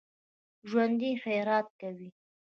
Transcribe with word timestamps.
ژوندي 0.69 1.11
خیرات 1.23 1.67
کوي 1.81 2.09